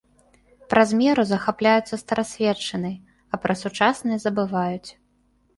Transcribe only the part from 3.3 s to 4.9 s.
а пра сучаснае забываюць.